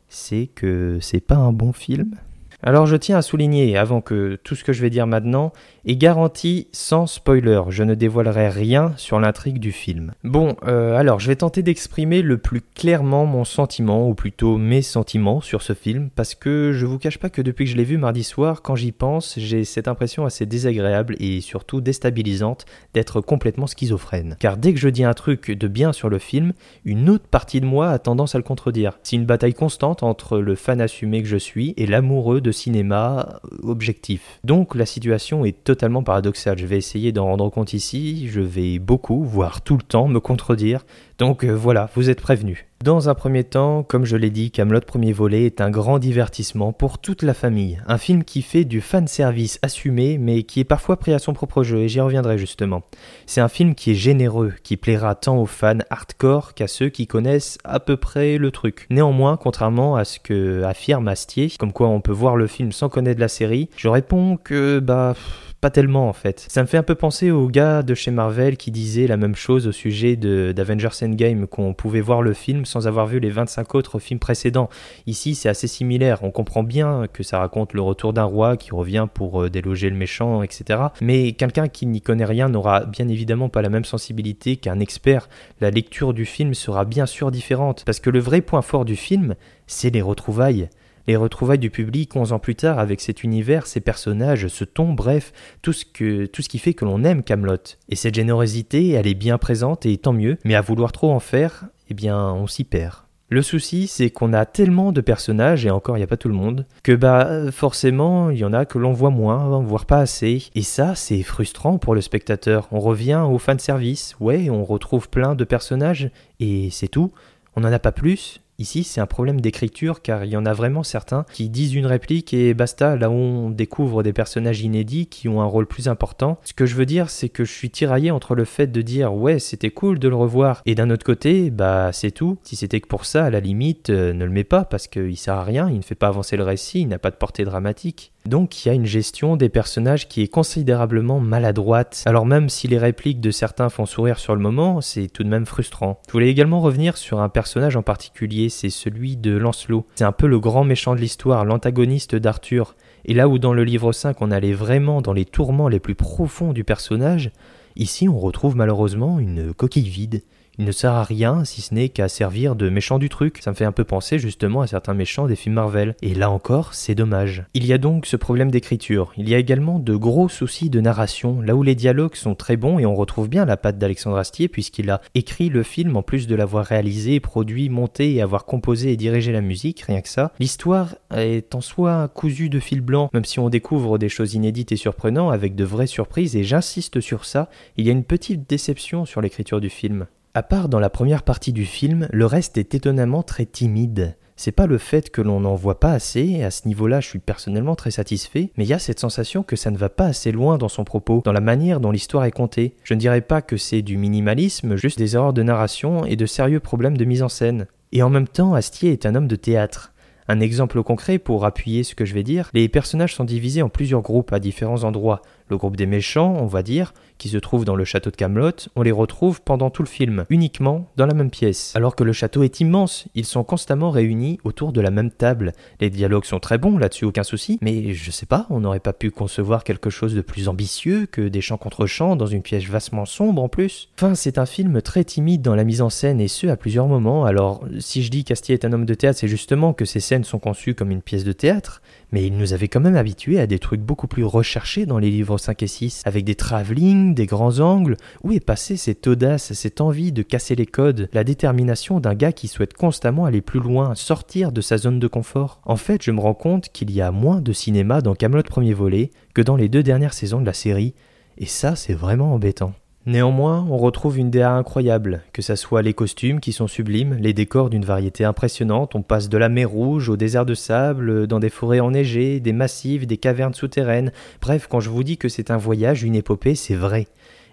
c'est 0.09 0.47
que 0.47 0.97
c'est 0.99 1.21
pas 1.25 1.35
un 1.35 1.53
bon 1.53 1.71
film. 1.71 2.15
Alors 2.63 2.85
je 2.85 2.95
tiens 2.95 3.17
à 3.17 3.23
souligner, 3.23 3.75
avant 3.75 4.01
que 4.01 4.37
tout 4.43 4.53
ce 4.53 4.63
que 4.63 4.71
je 4.71 4.83
vais 4.83 4.91
dire 4.91 5.07
maintenant 5.07 5.51
est 5.83 5.95
garanti 5.95 6.67
sans 6.71 7.07
spoiler, 7.07 7.59
je 7.69 7.81
ne 7.81 7.95
dévoilerai 7.95 8.49
rien 8.49 8.93
sur 8.97 9.19
l'intrigue 9.19 9.57
du 9.57 9.71
film. 9.71 10.13
Bon, 10.23 10.55
euh, 10.67 10.95
alors 10.95 11.19
je 11.19 11.27
vais 11.27 11.35
tenter 11.35 11.63
d'exprimer 11.63 12.21
le 12.21 12.37
plus 12.37 12.61
clairement 12.61 13.25
mon 13.25 13.45
sentiment, 13.45 14.07
ou 14.07 14.13
plutôt 14.13 14.57
mes 14.57 14.83
sentiments 14.83 15.41
sur 15.41 15.63
ce 15.63 15.73
film, 15.73 16.11
parce 16.15 16.35
que 16.35 16.71
je 16.71 16.85
vous 16.85 16.99
cache 16.99 17.17
pas 17.17 17.31
que 17.31 17.41
depuis 17.41 17.65
que 17.65 17.71
je 17.71 17.77
l'ai 17.77 17.83
vu 17.83 17.97
mardi 17.97 18.23
soir, 18.23 18.61
quand 18.61 18.75
j'y 18.75 18.91
pense, 18.91 19.39
j'ai 19.39 19.63
cette 19.63 19.87
impression 19.87 20.25
assez 20.25 20.45
désagréable 20.45 21.15
et 21.19 21.41
surtout 21.41 21.81
déstabilisante 21.81 22.65
d'être 22.93 23.21
complètement 23.21 23.65
schizophrène. 23.65 24.35
Car 24.39 24.57
dès 24.57 24.71
que 24.71 24.79
je 24.79 24.89
dis 24.89 25.03
un 25.03 25.15
truc 25.15 25.49
de 25.49 25.67
bien 25.67 25.93
sur 25.93 26.09
le 26.09 26.19
film, 26.19 26.53
une 26.85 27.09
autre 27.09 27.25
partie 27.25 27.59
de 27.59 27.65
moi 27.65 27.89
a 27.89 27.97
tendance 27.97 28.35
à 28.35 28.37
le 28.37 28.43
contredire. 28.43 28.99
C'est 29.01 29.15
une 29.15 29.25
bataille 29.25 29.55
constante 29.55 30.03
entre 30.03 30.37
le 30.37 30.53
fan 30.53 30.79
assumé 30.79 31.23
que 31.23 31.27
je 31.27 31.37
suis 31.37 31.73
et 31.77 31.87
l'amoureux 31.87 32.39
de 32.39 32.50
cinéma 32.51 33.39
objectif. 33.63 34.39
Donc 34.43 34.75
la 34.75 34.85
situation 34.85 35.45
est 35.45 35.63
totalement 35.63 36.03
paradoxale. 36.03 36.57
Je 36.57 36.65
vais 36.65 36.77
essayer 36.77 37.11
d'en 37.11 37.25
rendre 37.25 37.49
compte 37.49 37.73
ici, 37.73 38.27
je 38.27 38.41
vais 38.41 38.79
beaucoup, 38.79 39.23
voire 39.23 39.61
tout 39.61 39.77
le 39.77 39.83
temps, 39.83 40.07
me 40.07 40.19
contredire. 40.19 40.85
Donc 41.17 41.43
euh, 41.43 41.51
voilà, 41.51 41.89
vous 41.95 42.09
êtes 42.09 42.21
prévenus. 42.21 42.65
Dans 42.83 43.09
un 43.09 43.13
premier 43.13 43.43
temps, 43.43 43.83
comme 43.83 44.05
je 44.05 44.17
l'ai 44.17 44.31
dit, 44.31 44.49
Camelot 44.49 44.81
premier 44.81 45.13
volet 45.13 45.45
est 45.45 45.61
un 45.61 45.69
grand 45.69 45.99
divertissement 45.99 46.73
pour 46.73 46.97
toute 46.97 47.21
la 47.21 47.35
famille. 47.35 47.79
Un 47.85 47.99
film 47.99 48.23
qui 48.23 48.41
fait 48.41 48.65
du 48.65 48.81
fan 48.81 49.07
service 49.07 49.59
assumé, 49.61 50.17
mais 50.17 50.41
qui 50.41 50.61
est 50.61 50.63
parfois 50.63 50.97
pris 50.97 51.13
à 51.13 51.19
son 51.19 51.33
propre 51.33 51.61
jeu, 51.61 51.77
et 51.81 51.87
j'y 51.87 52.01
reviendrai 52.01 52.39
justement. 52.39 52.81
C'est 53.27 53.39
un 53.39 53.49
film 53.49 53.75
qui 53.75 53.91
est 53.91 53.95
généreux, 53.95 54.53
qui 54.63 54.77
plaira 54.77 55.13
tant 55.13 55.37
aux 55.37 55.45
fans 55.45 55.77
hardcore 55.91 56.55
qu'à 56.55 56.67
ceux 56.67 56.89
qui 56.89 57.05
connaissent 57.05 57.59
à 57.63 57.79
peu 57.79 57.97
près 57.97 58.39
le 58.39 58.49
truc. 58.49 58.87
Néanmoins, 58.89 59.37
contrairement 59.37 59.95
à 59.95 60.03
ce 60.03 60.19
que 60.19 60.63
affirme 60.63 61.07
Astier, 61.07 61.51
comme 61.59 61.73
quoi 61.73 61.87
on 61.87 62.01
peut 62.01 62.11
voir 62.11 62.35
le 62.35 62.47
film 62.47 62.71
sans 62.71 62.89
connaître 62.89 63.19
la 63.19 63.27
série, 63.27 63.69
je 63.77 63.89
réponds 63.89 64.37
que 64.37 64.79
bah 64.79 65.13
pas 65.61 65.69
tellement 65.69 66.09
en 66.09 66.13
fait. 66.13 66.45
Ça 66.49 66.63
me 66.63 66.67
fait 66.67 66.77
un 66.77 66.83
peu 66.83 66.95
penser 66.95 67.29
aux 67.29 67.47
gars 67.47 67.83
de 67.83 67.93
chez 67.93 68.09
Marvel 68.09 68.57
qui 68.57 68.71
disaient 68.71 69.05
la 69.05 69.15
même 69.15 69.35
chose 69.35 69.67
au 69.67 69.71
sujet 69.71 70.15
d'Avengers 70.15 71.03
Endgame, 71.03 71.45
qu'on 71.45 71.75
pouvait 71.75 72.01
voir 72.01 72.23
le 72.23 72.33
film 72.33 72.65
sans 72.65 72.87
avoir 72.87 73.05
vu 73.05 73.19
les 73.19 73.29
25 73.29 73.75
autres 73.75 73.99
films 73.99 74.19
précédents. 74.19 74.69
Ici, 75.05 75.35
c'est 75.35 75.49
assez 75.49 75.67
similaire. 75.67 76.23
On 76.23 76.31
comprend 76.31 76.63
bien 76.63 77.05
que 77.13 77.21
ça 77.21 77.37
raconte 77.37 77.73
le 77.73 77.81
retour 77.81 78.11
d'un 78.11 78.23
roi 78.23 78.57
qui 78.57 78.71
revient 78.71 79.07
pour 79.13 79.43
euh, 79.43 79.49
déloger 79.49 79.91
le 79.91 79.95
méchant, 79.95 80.41
etc. 80.41 80.79
Mais 80.99 81.33
quelqu'un 81.33 81.67
qui 81.67 81.85
n'y 81.85 82.01
connaît 82.01 82.25
rien 82.25 82.49
n'aura 82.49 82.85
bien 82.85 83.07
évidemment 83.07 83.49
pas 83.49 83.61
la 83.61 83.69
même 83.69 83.85
sensibilité 83.85 84.57
qu'un 84.57 84.79
expert. 84.79 85.29
La 85.59 85.69
lecture 85.69 86.15
du 86.15 86.25
film 86.25 86.55
sera 86.55 86.85
bien 86.85 87.05
sûr 87.05 87.29
différente, 87.29 87.83
parce 87.85 87.99
que 87.99 88.09
le 88.09 88.19
vrai 88.19 88.41
point 88.41 88.63
fort 88.63 88.83
du 88.83 88.95
film, 88.95 89.35
c'est 89.67 89.91
les 89.91 90.01
retrouvailles 90.01 90.69
les 91.07 91.15
retrouvailles 91.15 91.59
du 91.59 91.69
public 91.69 92.15
11 92.15 92.33
ans 92.33 92.39
plus 92.39 92.55
tard 92.55 92.79
avec 92.79 93.01
cet 93.01 93.23
univers, 93.23 93.67
ces 93.67 93.81
personnages, 93.81 94.47
ce 94.47 94.63
ton, 94.63 94.93
bref, 94.93 95.33
tout 95.61 95.73
ce, 95.73 95.85
qui 95.85 96.59
fait 96.59 96.73
que 96.73 96.85
l'on 96.85 97.03
aime 97.03 97.23
Camelot. 97.23 97.77
Et 97.89 97.95
cette 97.95 98.15
générosité, 98.15 98.89
elle 98.91 99.07
est 99.07 99.13
bien 99.13 99.37
présente 99.37 99.85
et 99.85 99.97
tant 99.97 100.13
mieux, 100.13 100.37
mais 100.45 100.55
à 100.55 100.61
vouloir 100.61 100.91
trop 100.91 101.11
en 101.11 101.19
faire, 101.19 101.65
eh 101.89 101.93
bien, 101.93 102.31
on 102.33 102.47
s'y 102.47 102.63
perd. 102.63 102.95
Le 103.29 103.41
souci, 103.41 103.87
c'est 103.87 104.09
qu'on 104.09 104.33
a 104.33 104.45
tellement 104.45 104.91
de 104.91 104.99
personnages, 104.99 105.65
et 105.65 105.71
encore 105.71 105.95
il 105.95 106.01
n'y 106.01 106.03
a 106.03 106.07
pas 106.07 106.17
tout 106.17 106.27
le 106.27 106.33
monde, 106.33 106.65
que 106.83 106.91
bah 106.91 107.49
forcément 107.49 108.29
il 108.29 108.39
y 108.39 108.43
en 108.43 108.51
a 108.51 108.65
que 108.65 108.77
l'on 108.77 108.91
voit 108.91 109.09
moins, 109.09 109.61
voire 109.61 109.85
pas 109.85 109.99
assez. 109.99 110.49
Et 110.53 110.63
ça, 110.63 110.95
c'est 110.95 111.23
frustrant 111.23 111.77
pour 111.77 111.95
le 111.95 112.01
spectateur. 112.01 112.67
On 112.71 112.81
revient 112.81 113.23
au 113.25 113.37
fan 113.37 113.57
service, 113.57 114.17
ouais, 114.19 114.49
on 114.49 114.65
retrouve 114.65 115.07
plein 115.07 115.33
de 115.33 115.45
personnages, 115.45 116.11
et 116.41 116.67
c'est 116.71 116.89
tout. 116.89 117.13
On 117.55 117.61
n'en 117.61 117.71
a 117.71 117.79
pas 117.79 117.93
plus, 117.93 118.40
Ici, 118.61 118.83
c'est 118.83 119.01
un 119.01 119.07
problème 119.07 119.41
d'écriture 119.41 120.03
car 120.03 120.23
il 120.23 120.29
y 120.29 120.37
en 120.37 120.45
a 120.45 120.53
vraiment 120.53 120.83
certains 120.83 121.25
qui 121.33 121.49
disent 121.49 121.73
une 121.73 121.87
réplique 121.87 122.31
et 122.31 122.53
basta, 122.53 122.95
là 122.95 123.09
où 123.09 123.13
on 123.13 123.49
découvre 123.49 124.03
des 124.03 124.13
personnages 124.13 124.61
inédits 124.61 125.07
qui 125.07 125.27
ont 125.27 125.41
un 125.41 125.45
rôle 125.45 125.65
plus 125.65 125.87
important. 125.87 126.37
Ce 126.43 126.53
que 126.53 126.67
je 126.67 126.75
veux 126.75 126.85
dire, 126.85 127.09
c'est 127.09 127.29
que 127.29 127.43
je 127.43 127.51
suis 127.51 127.71
tiraillé 127.71 128.11
entre 128.11 128.35
le 128.35 128.45
fait 128.45 128.67
de 128.67 128.83
dire 128.83 129.15
ouais, 129.15 129.39
c'était 129.39 129.71
cool 129.71 129.97
de 129.97 130.07
le 130.07 130.15
revoir 130.15 130.61
et 130.67 130.75
d'un 130.75 130.91
autre 130.91 131.03
côté, 131.03 131.49
bah 131.49 131.89
c'est 131.91 132.11
tout. 132.11 132.37
Si 132.43 132.55
c'était 132.55 132.81
que 132.81 132.87
pour 132.87 133.05
ça, 133.05 133.25
à 133.25 133.29
la 133.31 133.39
limite, 133.39 133.89
euh, 133.89 134.13
ne 134.13 134.25
le 134.25 134.31
mets 134.31 134.43
pas 134.43 134.63
parce 134.63 134.87
qu'il 134.87 135.17
sert 135.17 135.33
à 135.33 135.43
rien, 135.43 135.67
il 135.67 135.77
ne 135.77 135.81
fait 135.81 135.95
pas 135.95 136.09
avancer 136.09 136.37
le 136.37 136.43
récit, 136.43 136.81
il 136.81 136.87
n'a 136.87 136.99
pas 136.99 137.09
de 137.09 137.15
portée 137.15 137.45
dramatique. 137.45 138.11
Donc 138.25 138.63
il 138.63 138.67
y 138.69 138.71
a 138.71 138.75
une 138.75 138.85
gestion 138.85 139.35
des 139.35 139.49
personnages 139.49 140.07
qui 140.07 140.21
est 140.21 140.27
considérablement 140.27 141.19
maladroite. 141.19 142.03
Alors 142.05 142.25
même 142.25 142.49
si 142.49 142.67
les 142.67 142.77
répliques 142.77 143.19
de 143.19 143.31
certains 143.31 143.69
font 143.69 143.85
sourire 143.85 144.19
sur 144.19 144.35
le 144.35 144.41
moment, 144.41 144.79
c'est 144.79 145.07
tout 145.07 145.23
de 145.23 145.29
même 145.29 145.45
frustrant. 145.45 145.99
Je 146.07 146.11
voulais 146.11 146.29
également 146.29 146.61
revenir 146.61 146.97
sur 146.97 147.19
un 147.19 147.29
personnage 147.29 147.75
en 147.75 147.81
particulier, 147.81 148.49
c'est 148.49 148.69
celui 148.69 149.17
de 149.17 149.35
Lancelot. 149.35 149.87
C'est 149.95 150.03
un 150.03 150.11
peu 150.11 150.27
le 150.27 150.39
grand 150.39 150.63
méchant 150.63 150.93
de 150.93 151.01
l'histoire, 151.01 151.45
l'antagoniste 151.45 152.15
d'Arthur. 152.15 152.75
Et 153.05 153.15
là 153.15 153.27
où 153.27 153.39
dans 153.39 153.53
le 153.53 153.63
livre 153.63 153.91
5 153.91 154.21
on 154.21 154.29
allait 154.29 154.53
vraiment 154.53 155.01
dans 155.01 155.13
les 155.13 155.25
tourments 155.25 155.67
les 155.67 155.79
plus 155.79 155.95
profonds 155.95 156.53
du 156.53 156.63
personnage, 156.63 157.31
ici 157.75 158.07
on 158.07 158.19
retrouve 158.19 158.55
malheureusement 158.55 159.19
une 159.19 159.53
coquille 159.53 159.89
vide. 159.89 160.21
Il 160.61 160.65
ne 160.65 160.71
sert 160.71 160.93
à 160.93 161.03
rien 161.03 161.43
si 161.43 161.59
ce 161.59 161.73
n'est 161.73 161.89
qu'à 161.89 162.07
servir 162.07 162.55
de 162.55 162.69
méchant 162.69 162.99
du 162.99 163.09
truc. 163.09 163.39
Ça 163.41 163.49
me 163.49 163.55
fait 163.55 163.65
un 163.65 163.71
peu 163.71 163.83
penser 163.83 164.19
justement 164.19 164.61
à 164.61 164.67
certains 164.67 164.93
méchants 164.93 165.25
des 165.25 165.35
films 165.35 165.55
Marvel. 165.55 165.95
Et 166.03 166.13
là 166.13 166.29
encore, 166.29 166.75
c'est 166.75 166.93
dommage. 166.93 167.45
Il 167.55 167.65
y 167.65 167.73
a 167.73 167.79
donc 167.79 168.05
ce 168.05 168.15
problème 168.15 168.51
d'écriture. 168.51 169.11
Il 169.17 169.27
y 169.27 169.33
a 169.33 169.39
également 169.39 169.79
de 169.79 169.95
gros 169.95 170.29
soucis 170.29 170.69
de 170.69 170.79
narration, 170.79 171.41
là 171.41 171.55
où 171.55 171.63
les 171.63 171.73
dialogues 171.73 172.13
sont 172.13 172.35
très 172.35 172.57
bons 172.57 172.77
et 172.77 172.85
on 172.85 172.93
retrouve 172.93 173.27
bien 173.27 173.45
la 173.45 173.57
patte 173.57 173.79
d'Alexandre 173.79 174.17
Astier 174.17 174.49
puisqu'il 174.49 174.91
a 174.91 175.01
écrit 175.15 175.49
le 175.49 175.63
film 175.63 175.97
en 175.97 176.03
plus 176.03 176.27
de 176.27 176.35
l'avoir 176.35 176.63
réalisé, 176.67 177.19
produit, 177.19 177.67
monté 177.69 178.13
et 178.13 178.21
avoir 178.21 178.45
composé 178.45 178.91
et 178.91 178.97
dirigé 178.97 179.31
la 179.31 179.41
musique, 179.41 179.81
rien 179.81 180.01
que 180.01 180.09
ça. 180.09 180.31
L'histoire 180.39 180.93
est 181.11 181.55
en 181.55 181.61
soi 181.61 182.07
cousue 182.13 182.49
de 182.49 182.59
fil 182.59 182.81
blanc, 182.81 183.09
même 183.15 183.25
si 183.25 183.39
on 183.39 183.49
découvre 183.49 183.97
des 183.97 184.09
choses 184.09 184.35
inédites 184.35 184.71
et 184.71 184.77
surprenantes 184.77 185.33
avec 185.33 185.55
de 185.55 185.63
vraies 185.63 185.87
surprises 185.87 186.35
et 186.35 186.43
j'insiste 186.43 187.01
sur 187.01 187.25
ça, 187.25 187.49
il 187.77 187.87
y 187.87 187.89
a 187.89 187.93
une 187.93 188.03
petite 188.03 188.47
déception 188.47 189.05
sur 189.05 189.21
l'écriture 189.21 189.59
du 189.59 189.71
film. 189.71 190.05
À 190.33 190.43
part 190.43 190.69
dans 190.69 190.79
la 190.79 190.89
première 190.89 191.23
partie 191.23 191.51
du 191.51 191.65
film, 191.65 192.07
le 192.09 192.25
reste 192.25 192.57
est 192.57 192.73
étonnamment 192.73 193.21
très 193.21 193.45
timide. 193.45 194.15
C'est 194.37 194.53
pas 194.53 194.65
le 194.65 194.77
fait 194.77 195.09
que 195.09 195.21
l'on 195.21 195.41
n'en 195.41 195.55
voit 195.55 195.81
pas 195.81 195.91
assez, 195.91 196.41
à 196.41 196.51
ce 196.51 196.69
niveau-là 196.69 197.01
je 197.01 197.09
suis 197.09 197.19
personnellement 197.19 197.75
très 197.75 197.91
satisfait, 197.91 198.49
mais 198.55 198.63
il 198.63 198.69
y 198.69 198.73
a 198.73 198.79
cette 198.79 199.01
sensation 199.01 199.43
que 199.43 199.57
ça 199.57 199.71
ne 199.71 199.77
va 199.77 199.89
pas 199.89 200.05
assez 200.05 200.31
loin 200.31 200.57
dans 200.57 200.69
son 200.69 200.85
propos, 200.85 201.21
dans 201.25 201.33
la 201.33 201.41
manière 201.41 201.81
dont 201.81 201.91
l'histoire 201.91 202.23
est 202.23 202.31
contée. 202.31 202.75
Je 202.85 202.93
ne 202.93 202.99
dirais 202.99 203.19
pas 203.19 203.41
que 203.41 203.57
c'est 203.57 203.81
du 203.81 203.97
minimalisme, 203.97 204.77
juste 204.77 204.97
des 204.97 205.15
erreurs 205.15 205.33
de 205.33 205.43
narration 205.43 206.05
et 206.05 206.15
de 206.15 206.25
sérieux 206.25 206.61
problèmes 206.61 206.95
de 206.95 207.03
mise 207.03 207.23
en 207.23 207.29
scène. 207.29 207.67
Et 207.91 208.01
en 208.01 208.09
même 208.09 208.29
temps, 208.29 208.53
Astier 208.53 208.93
est 208.93 209.05
un 209.05 209.15
homme 209.15 209.27
de 209.27 209.35
théâtre. 209.35 209.91
Un 210.29 210.39
exemple 210.39 210.81
concret 210.81 211.19
pour 211.19 211.43
appuyer 211.43 211.83
ce 211.83 211.93
que 211.93 212.05
je 212.05 212.13
vais 212.13 212.23
dire, 212.23 212.49
les 212.53 212.69
personnages 212.69 213.15
sont 213.15 213.25
divisés 213.25 213.63
en 213.63 213.69
plusieurs 213.69 214.01
groupes 214.01 214.31
à 214.31 214.39
différents 214.39 214.85
endroits. 214.85 215.21
Le 215.51 215.57
groupe 215.57 215.75
des 215.75 215.85
méchants, 215.85 216.37
on 216.39 216.45
va 216.45 216.63
dire, 216.63 216.93
qui 217.17 217.27
se 217.27 217.37
trouve 217.37 217.65
dans 217.65 217.75
le 217.75 217.83
château 217.83 218.09
de 218.09 218.15
Camelot, 218.15 218.69
on 218.77 218.83
les 218.83 218.91
retrouve 218.91 219.41
pendant 219.41 219.69
tout 219.69 219.83
le 219.83 219.87
film, 219.87 220.23
uniquement 220.29 220.87
dans 220.95 221.05
la 221.05 221.13
même 221.13 221.29
pièce. 221.29 221.73
Alors 221.75 221.97
que 221.97 222.05
le 222.05 222.13
château 222.13 222.41
est 222.43 222.61
immense, 222.61 223.09
ils 223.15 223.25
sont 223.25 223.43
constamment 223.43 223.91
réunis 223.91 224.39
autour 224.45 224.71
de 224.71 224.79
la 224.79 224.91
même 224.91 225.11
table. 225.11 225.51
Les 225.81 225.89
dialogues 225.89 226.23
sont 226.23 226.39
très 226.39 226.57
bons, 226.57 226.77
là-dessus 226.77 227.03
aucun 227.03 227.23
souci, 227.23 227.59
mais 227.61 227.93
je 227.93 228.11
sais 228.11 228.25
pas, 228.25 228.47
on 228.49 228.61
n'aurait 228.61 228.79
pas 228.79 228.93
pu 228.93 229.11
concevoir 229.11 229.65
quelque 229.65 229.89
chose 229.89 230.15
de 230.15 230.21
plus 230.21 230.47
ambitieux 230.47 231.05
que 231.05 231.27
des 231.27 231.41
chants 231.41 231.57
contre 231.57 231.85
chants 231.85 232.15
dans 232.15 232.27
une 232.27 232.43
pièce 232.43 232.63
vastement 232.63 233.05
sombre 233.05 233.43
en 233.43 233.49
plus. 233.49 233.89
Enfin, 233.97 234.15
c'est 234.15 234.37
un 234.37 234.45
film 234.45 234.81
très 234.81 235.03
timide 235.03 235.41
dans 235.41 235.55
la 235.55 235.65
mise 235.65 235.81
en 235.81 235.89
scène 235.89 236.21
et 236.21 236.29
ce 236.29 236.47
à 236.47 236.55
plusieurs 236.55 236.87
moments. 236.87 237.25
Alors, 237.25 237.65
si 237.79 238.03
je 238.03 238.09
dis 238.09 238.23
qu'Astier 238.23 238.53
est 238.53 238.63
un 238.63 238.71
homme 238.71 238.85
de 238.85 238.93
théâtre, 238.93 239.19
c'est 239.19 239.27
justement 239.27 239.73
que 239.73 239.83
ces 239.83 239.99
scènes 239.99 240.23
sont 240.23 240.39
conçues 240.39 240.75
comme 240.75 240.91
une 240.91 241.01
pièce 241.01 241.25
de 241.25 241.33
théâtre, 241.33 241.81
mais 242.11 242.25
il 242.25 242.37
nous 242.37 242.53
avait 242.53 242.67
quand 242.67 242.79
même 242.79 242.95
habitués 242.95 243.39
à 243.39 243.47
des 243.47 243.59
trucs 243.59 243.81
beaucoup 243.81 244.07
plus 244.07 244.23
recherchés 244.23 244.85
dans 244.85 244.99
les 244.99 245.09
livres 245.09 245.37
5 245.37 245.63
et 245.63 245.67
6, 245.67 246.01
avec 246.05 246.25
des 246.25 246.35
travelling, 246.35 247.13
des 247.13 247.25
grands 247.25 247.59
angles. 247.59 247.97
Où 248.23 248.31
est 248.31 248.39
passée 248.39 248.77
cette 248.77 249.07
audace, 249.07 249.53
cette 249.53 249.81
envie 249.81 250.11
de 250.11 250.21
casser 250.21 250.55
les 250.55 250.65
codes, 250.65 251.09
la 251.13 251.23
détermination 251.23 251.99
d'un 251.99 252.15
gars 252.15 252.31
qui 252.31 252.47
souhaite 252.47 252.73
constamment 252.73 253.25
aller 253.25 253.41
plus 253.41 253.59
loin, 253.59 253.95
sortir 253.95 254.51
de 254.51 254.61
sa 254.61 254.77
zone 254.77 254.99
de 254.99 255.07
confort? 255.07 255.61
En 255.65 255.77
fait, 255.77 256.03
je 256.03 256.11
me 256.11 256.19
rends 256.19 256.33
compte 256.33 256.69
qu'il 256.69 256.91
y 256.91 257.01
a 257.01 257.11
moins 257.11 257.41
de 257.41 257.53
cinéma 257.53 258.01
dans 258.01 258.15
Camelot 258.15 258.43
premier 258.43 258.73
volet 258.73 259.11
que 259.33 259.41
dans 259.41 259.55
les 259.55 259.69
deux 259.69 259.83
dernières 259.83 260.13
saisons 260.13 260.41
de 260.41 260.45
la 260.45 260.53
série, 260.53 260.93
et 261.37 261.45
ça 261.45 261.75
c'est 261.75 261.93
vraiment 261.93 262.33
embêtant. 262.33 262.73
Néanmoins, 263.07 263.65
on 263.67 263.77
retrouve 263.77 264.19
une 264.19 264.29
DA 264.29 264.51
incroyable, 264.51 265.23
que 265.33 265.41
ce 265.41 265.55
soit 265.55 265.81
les 265.81 265.95
costumes 265.95 266.39
qui 266.39 266.51
sont 266.51 266.67
sublimes, 266.67 267.15
les 267.15 267.33
décors 267.33 267.71
d'une 267.71 267.83
variété 267.83 268.25
impressionnante, 268.25 268.93
on 268.93 269.01
passe 269.01 269.27
de 269.27 269.39
la 269.39 269.49
mer 269.49 269.71
Rouge 269.71 270.07
au 270.07 270.17
désert 270.17 270.45
de 270.45 270.53
sable, 270.53 271.25
dans 271.25 271.39
des 271.39 271.49
forêts 271.49 271.79
enneigées, 271.79 272.39
des 272.39 272.53
massifs, 272.53 273.07
des 273.07 273.17
cavernes 273.17 273.55
souterraines, 273.55 274.11
bref, 274.39 274.67
quand 274.69 274.79
je 274.79 274.91
vous 274.91 275.03
dis 275.03 275.17
que 275.17 275.29
c'est 275.29 275.49
un 275.49 275.57
voyage, 275.57 276.03
une 276.03 276.13
épopée, 276.13 276.53
c'est 276.53 276.75
vrai. 276.75 277.07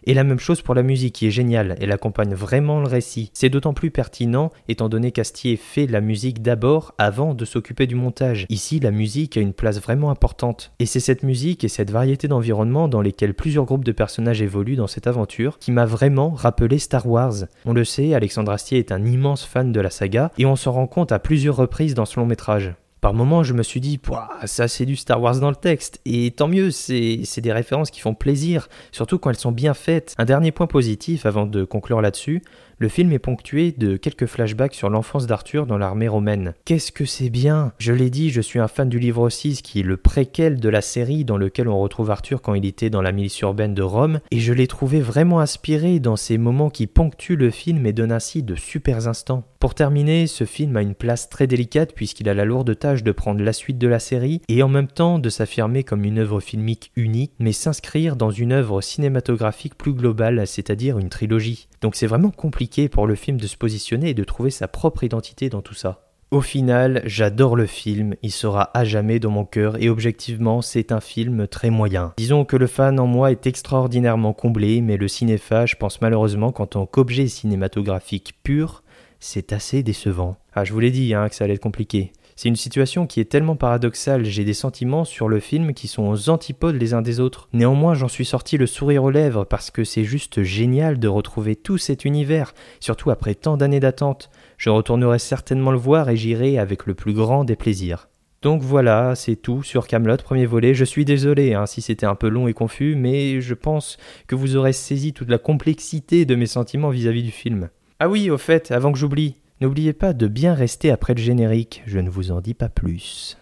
Et 0.08 0.14
la 0.14 0.24
même 0.24 0.38
chose 0.38 0.62
pour 0.62 0.74
la 0.74 0.82
musique 0.82 1.16
qui 1.16 1.26
est 1.26 1.30
géniale, 1.30 1.76
elle 1.82 1.92
accompagne 1.92 2.32
vraiment 2.32 2.80
le 2.80 2.86
récit. 2.86 3.30
C'est 3.34 3.50
d'autant 3.50 3.74
plus 3.74 3.90
pertinent 3.90 4.50
étant 4.66 4.88
donné 4.88 5.12
qu'Astier 5.12 5.56
fait 5.56 5.86
la 5.86 6.00
musique 6.00 6.40
d'abord 6.40 6.94
avant 6.96 7.34
de 7.34 7.44
s'occuper 7.44 7.86
du 7.86 7.94
montage. 7.94 8.46
Ici, 8.48 8.80
la 8.80 8.90
musique 8.90 9.36
a 9.36 9.42
une 9.42 9.52
place 9.52 9.82
vraiment 9.82 10.10
importante. 10.10 10.72
Et 10.78 10.86
c'est 10.86 10.98
cette 10.98 11.24
musique 11.24 11.62
et 11.62 11.68
cette 11.68 11.90
variété 11.90 12.26
d'environnements 12.26 12.88
dans 12.88 13.02
lesquels 13.02 13.34
plusieurs 13.34 13.66
groupes 13.66 13.84
de 13.84 13.92
personnages 13.92 14.40
évoluent 14.40 14.76
dans 14.76 14.86
cette 14.86 15.06
aventure 15.06 15.58
qui 15.58 15.72
m'a 15.72 15.84
vraiment 15.84 16.30
rappelé 16.30 16.78
Star 16.78 17.06
Wars. 17.06 17.44
On 17.66 17.74
le 17.74 17.84
sait, 17.84 18.14
Alexandre 18.14 18.52
Astier 18.52 18.78
est 18.78 18.92
un 18.92 19.04
immense 19.04 19.44
fan 19.44 19.72
de 19.72 19.80
la 19.82 19.90
saga 19.90 20.32
et 20.38 20.46
on 20.46 20.56
s'en 20.56 20.72
rend 20.72 20.86
compte 20.86 21.12
à 21.12 21.18
plusieurs 21.18 21.56
reprises 21.56 21.92
dans 21.92 22.06
ce 22.06 22.18
long 22.18 22.24
métrage. 22.24 22.72
Par 23.00 23.14
moments, 23.14 23.42
je 23.44 23.54
me 23.54 23.62
suis 23.62 23.80
dit, 23.80 24.00
ça 24.44 24.66
c'est 24.66 24.84
du 24.84 24.96
Star 24.96 25.20
Wars 25.22 25.38
dans 25.38 25.50
le 25.50 25.56
texte, 25.56 26.00
et 26.04 26.32
tant 26.32 26.48
mieux, 26.48 26.70
c'est 26.70 27.40
des 27.40 27.52
références 27.52 27.90
qui 27.90 28.00
font 28.00 28.14
plaisir, 28.14 28.68
surtout 28.90 29.18
quand 29.18 29.30
elles 29.30 29.36
sont 29.36 29.52
bien 29.52 29.74
faites. 29.74 30.14
Un 30.18 30.24
dernier 30.24 30.50
point 30.50 30.66
positif 30.66 31.24
avant 31.24 31.46
de 31.46 31.64
conclure 31.64 32.00
là-dessus, 32.00 32.42
le 32.80 32.88
film 32.88 33.10
est 33.10 33.18
ponctué 33.18 33.72
de 33.72 33.96
quelques 33.96 34.26
flashbacks 34.26 34.74
sur 34.74 34.88
l'enfance 34.88 35.26
d'Arthur 35.26 35.66
dans 35.66 35.78
l'armée 35.78 36.06
romaine. 36.06 36.54
Qu'est-ce 36.64 36.92
que 36.92 37.04
c'est 37.04 37.28
bien 37.28 37.72
Je 37.78 37.92
l'ai 37.92 38.08
dit, 38.08 38.30
je 38.30 38.40
suis 38.40 38.60
un 38.60 38.68
fan 38.68 38.88
du 38.88 39.00
livre 39.00 39.28
6 39.28 39.62
qui 39.62 39.80
est 39.80 39.84
le 39.84 39.96
préquel 39.96 40.60
de 40.60 40.68
la 40.68 40.80
série 40.80 41.24
dans 41.24 41.36
lequel 41.36 41.68
on 41.68 41.80
retrouve 41.80 42.12
Arthur 42.12 42.40
quand 42.40 42.54
il 42.54 42.64
était 42.64 42.88
dans 42.88 43.02
la 43.02 43.10
milice 43.10 43.40
urbaine 43.40 43.74
de 43.74 43.82
Rome, 43.82 44.20
et 44.30 44.38
je 44.38 44.52
l'ai 44.52 44.68
trouvé 44.68 45.00
vraiment 45.00 45.40
inspiré 45.40 45.98
dans 45.98 46.14
ces 46.14 46.38
moments 46.38 46.70
qui 46.70 46.86
ponctuent 46.86 47.36
le 47.36 47.50
film 47.50 47.84
et 47.84 47.92
donnent 47.92 48.12
ainsi 48.12 48.44
de 48.44 48.54
super 48.54 49.08
instants. 49.08 49.42
Pour 49.58 49.74
terminer, 49.74 50.28
ce 50.28 50.44
film 50.44 50.76
a 50.76 50.82
une 50.82 50.94
place 50.94 51.28
très 51.28 51.48
délicate 51.48 51.92
puisqu'il 51.92 52.28
a 52.28 52.34
la 52.34 52.44
lourde 52.44 52.78
tâche 52.78 53.02
de 53.02 53.10
prendre 53.10 53.42
la 53.42 53.52
suite 53.52 53.78
de 53.78 53.88
la 53.88 53.98
série 53.98 54.40
et 54.46 54.62
en 54.62 54.68
même 54.68 54.86
temps 54.86 55.18
de 55.18 55.28
s'affirmer 55.28 55.82
comme 55.82 56.04
une 56.04 56.20
œuvre 56.20 56.38
filmique 56.38 56.92
unique, 56.94 57.32
mais 57.40 57.50
s'inscrire 57.50 58.14
dans 58.14 58.30
une 58.30 58.52
œuvre 58.52 58.80
cinématographique 58.80 59.74
plus 59.74 59.94
globale, 59.94 60.46
c'est-à-dire 60.46 61.00
une 61.00 61.08
trilogie. 61.08 61.66
Donc 61.80 61.96
c'est 61.96 62.06
vraiment 62.06 62.30
compliqué 62.30 62.67
pour 62.90 63.06
le 63.06 63.14
film 63.14 63.38
de 63.38 63.46
se 63.46 63.56
positionner 63.56 64.10
et 64.10 64.14
de 64.14 64.24
trouver 64.24 64.50
sa 64.50 64.68
propre 64.68 65.04
identité 65.04 65.48
dans 65.48 65.62
tout 65.62 65.74
ça. 65.74 66.04
Au 66.30 66.42
final, 66.42 67.00
j'adore 67.06 67.56
le 67.56 67.64
film, 67.64 68.14
il 68.22 68.30
sera 68.30 68.70
à 68.74 68.84
jamais 68.84 69.18
dans 69.18 69.30
mon 69.30 69.46
cœur 69.46 69.82
et 69.82 69.88
objectivement, 69.88 70.60
c'est 70.60 70.92
un 70.92 71.00
film 71.00 71.48
très 71.48 71.70
moyen. 71.70 72.12
Disons 72.18 72.44
que 72.44 72.56
le 72.56 72.66
fan 72.66 73.00
en 73.00 73.06
moi 73.06 73.30
est 73.30 73.46
extraordinairement 73.46 74.34
comblé, 74.34 74.82
mais 74.82 74.98
le 74.98 75.08
cinéphage 75.08 75.78
pense 75.78 76.02
malheureusement 76.02 76.52
qu'en 76.52 76.66
tant 76.66 76.84
qu'objet 76.84 77.28
cinématographique 77.28 78.34
pur, 78.42 78.82
c'est 79.20 79.54
assez 79.54 79.82
décevant. 79.82 80.36
Ah, 80.52 80.64
je 80.64 80.74
vous 80.74 80.80
l'ai 80.80 80.90
dit 80.90 81.14
hein, 81.14 81.30
que 81.30 81.34
ça 81.34 81.44
allait 81.44 81.54
être 81.54 81.62
compliqué. 81.62 82.12
C'est 82.40 82.48
une 82.48 82.54
situation 82.54 83.08
qui 83.08 83.18
est 83.18 83.24
tellement 83.24 83.56
paradoxale, 83.56 84.24
j'ai 84.24 84.44
des 84.44 84.54
sentiments 84.54 85.04
sur 85.04 85.28
le 85.28 85.40
film 85.40 85.74
qui 85.74 85.88
sont 85.88 86.04
aux 86.04 86.30
antipodes 86.30 86.76
les 86.76 86.94
uns 86.94 87.02
des 87.02 87.18
autres. 87.18 87.48
Néanmoins, 87.52 87.94
j'en 87.94 88.06
suis 88.06 88.24
sorti 88.24 88.56
le 88.56 88.68
sourire 88.68 89.02
aux 89.02 89.10
lèvres 89.10 89.44
parce 89.44 89.72
que 89.72 89.82
c'est 89.82 90.04
juste 90.04 90.44
génial 90.44 91.00
de 91.00 91.08
retrouver 91.08 91.56
tout 91.56 91.78
cet 91.78 92.04
univers, 92.04 92.54
surtout 92.78 93.10
après 93.10 93.34
tant 93.34 93.56
d'années 93.56 93.80
d'attente. 93.80 94.30
Je 94.56 94.70
retournerai 94.70 95.18
certainement 95.18 95.72
le 95.72 95.78
voir 95.78 96.10
et 96.10 96.16
j'irai 96.16 96.60
avec 96.60 96.86
le 96.86 96.94
plus 96.94 97.12
grand 97.12 97.42
des 97.42 97.56
plaisirs. 97.56 98.08
Donc 98.42 98.62
voilà, 98.62 99.16
c'est 99.16 99.34
tout 99.34 99.64
sur 99.64 99.88
Camelot 99.88 100.18
premier 100.18 100.46
volet. 100.46 100.74
Je 100.74 100.84
suis 100.84 101.04
désolé 101.04 101.54
hein, 101.54 101.66
si 101.66 101.82
c'était 101.82 102.06
un 102.06 102.14
peu 102.14 102.28
long 102.28 102.46
et 102.46 102.54
confus, 102.54 102.94
mais 102.94 103.40
je 103.40 103.54
pense 103.54 103.96
que 104.28 104.36
vous 104.36 104.54
aurez 104.54 104.72
saisi 104.72 105.12
toute 105.12 105.28
la 105.28 105.38
complexité 105.38 106.24
de 106.24 106.36
mes 106.36 106.46
sentiments 106.46 106.90
vis 106.90 107.08
à 107.08 107.10
-vis 107.10 107.24
du 107.24 107.32
film. 107.32 107.68
Ah 107.98 108.08
oui, 108.08 108.30
au 108.30 108.38
fait, 108.38 108.70
avant 108.70 108.92
que 108.92 108.98
j'oublie, 108.98 109.34
N'oubliez 109.60 109.92
pas 109.92 110.12
de 110.12 110.28
bien 110.28 110.54
rester 110.54 110.92
après 110.92 111.14
le 111.14 111.20
générique, 111.20 111.82
je 111.84 111.98
ne 111.98 112.08
vous 112.08 112.30
en 112.30 112.40
dis 112.40 112.54
pas 112.54 112.68
plus. 112.68 113.36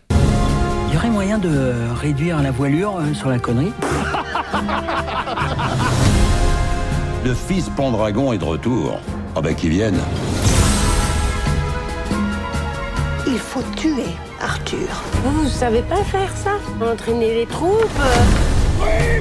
Il 0.89 0.95
y 0.95 0.97
aurait 0.97 1.11
moyen 1.11 1.37
de 1.37 1.75
réduire 2.01 2.43
la 2.43 2.51
voilure 2.51 2.97
euh, 2.97 3.13
sur 3.13 3.29
la 3.29 3.39
connerie? 3.39 3.73
Le 7.23 7.35
fils 7.35 7.69
Pendragon 7.77 8.33
est 8.33 8.39
de 8.39 8.45
retour. 8.45 8.99
Ah 9.35 9.43
bah 9.43 9.53
qu'il 9.53 9.71
vienne. 9.71 9.99
Il 13.27 13.39
faut 13.39 13.65
tuer 13.77 14.15
Arthur. 14.41 14.89
Vous, 15.23 15.43
vous 15.43 15.49
savez 15.51 15.83
pas 15.83 16.03
faire 16.03 16.35
ça? 16.35 16.53
Entraîner 16.83 17.35
les 17.35 17.47
troupes? 17.47 18.01
Oui 18.81 19.21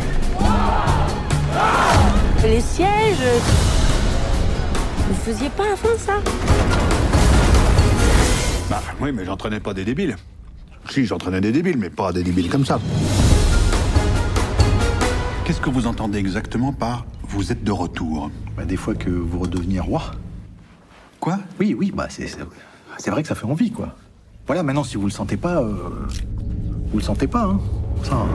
Les 2.43 2.61
sièges? 2.61 3.41
Vous 5.09 5.15
faisiez 5.25 5.49
pas 5.49 5.63
avant 5.73 5.97
ça? 5.97 6.13
Bah 8.69 8.81
oui, 8.99 9.11
mais 9.11 9.25
j'entraînais 9.25 9.59
pas 9.59 9.73
des 9.73 9.85
débiles. 9.85 10.15
Si, 10.89 11.05
j'entraînais 11.05 11.41
des 11.41 11.51
débiles, 11.51 11.77
mais 11.77 11.89
pas 11.89 12.11
des 12.11 12.23
débiles 12.23 12.49
comme 12.49 12.65
ça. 12.65 12.79
Qu'est-ce 15.43 15.61
que 15.61 15.69
vous 15.69 15.85
entendez 15.85 16.17
exactement 16.17 16.73
par 16.73 17.05
vous 17.27 17.51
êtes 17.51 17.63
de 17.63 17.71
retour 17.71 18.31
bah, 18.57 18.65
Des 18.65 18.77
fois 18.77 18.95
que 18.95 19.09
vous 19.09 19.39
redeveniez 19.39 19.79
roi. 19.79 20.11
Quoi? 21.19 21.39
Oui, 21.59 21.75
oui, 21.77 21.91
bah 21.91 22.07
c'est 22.09 22.27
c'est 22.97 23.11
vrai 23.11 23.21
que 23.21 23.27
ça 23.27 23.35
fait 23.35 23.45
envie, 23.45 23.71
quoi. 23.71 23.95
Voilà, 24.47 24.63
maintenant, 24.63 24.83
si 24.83 24.95
vous 24.95 25.05
le 25.05 25.11
sentez 25.11 25.37
pas, 25.37 25.61
euh, 25.61 26.07
vous 26.91 26.97
le 26.97 27.03
sentez 27.03 27.27
pas, 27.27 27.43
hein. 27.43 27.59
Ça. 28.03 28.25